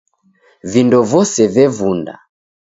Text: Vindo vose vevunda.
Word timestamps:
Vindo 0.71 0.99
vose 1.11 1.41
vevunda. 1.53 2.13